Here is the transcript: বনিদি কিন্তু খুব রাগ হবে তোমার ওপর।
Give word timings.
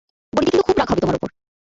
বনিদি 0.33 0.49
কিন্তু 0.51 0.65
খুব 0.67 0.77
রাগ 0.77 0.87
হবে 0.91 1.01
তোমার 1.01 1.15
ওপর। 1.15 1.29